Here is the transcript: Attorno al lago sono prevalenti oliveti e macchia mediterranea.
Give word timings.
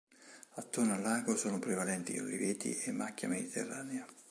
Attorno 0.55 0.95
al 0.95 1.03
lago 1.03 1.35
sono 1.37 1.59
prevalenti 1.59 2.17
oliveti 2.17 2.75
e 2.75 2.91
macchia 2.91 3.27
mediterranea. 3.27 4.03